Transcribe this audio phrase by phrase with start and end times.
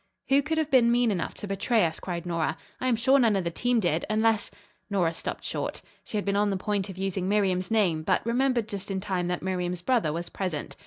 [0.29, 2.57] "Who could have been mean enough to betray us?" cried Nora.
[2.79, 4.49] "I am sure none of the team did, unless"
[4.89, 5.83] Nora stopped short.
[6.03, 9.27] She had been on the point of using Miriam's name, but remembered just in time
[9.27, 10.75] that Miriam's brother was present.